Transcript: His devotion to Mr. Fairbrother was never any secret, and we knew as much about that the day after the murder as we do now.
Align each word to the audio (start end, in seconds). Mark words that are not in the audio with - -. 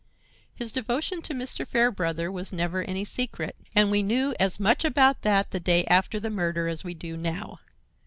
His 0.55 0.71
devotion 0.71 1.21
to 1.21 1.33
Mr. 1.35 1.63
Fairbrother 1.63 2.31
was 2.31 2.51
never 2.51 2.81
any 2.81 3.05
secret, 3.05 3.55
and 3.75 3.91
we 3.91 4.01
knew 4.01 4.33
as 4.39 4.59
much 4.59 4.83
about 4.83 5.21
that 5.21 5.51
the 5.51 5.59
day 5.59 5.85
after 5.85 6.19
the 6.19 6.31
murder 6.31 6.67
as 6.67 6.83
we 6.83 6.95
do 6.95 7.15
now. 7.15 7.59